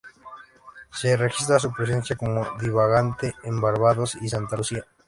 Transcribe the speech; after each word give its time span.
Se 0.91 1.15
registra 1.15 1.59
su 1.59 1.71
presencia 1.71 2.15
como 2.15 2.43
divagante 2.59 3.35
en 3.43 3.61
Barbados 3.61 4.15
y 4.19 4.29
Santa 4.29 4.57
Lucía. 4.57 4.83